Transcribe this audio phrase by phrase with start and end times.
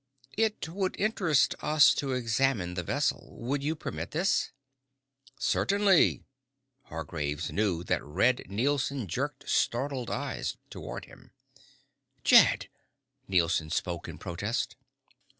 [0.35, 3.37] "It would interest us to examine the vessel.
[3.39, 4.49] Would you permit this?"
[5.37, 6.23] "Certainly."
[6.85, 11.33] Hargraves knew that Red Nielson jerked startled eyes toward him.
[12.23, 12.67] "Jed!"
[13.29, 14.75] Nielson spoke in protest.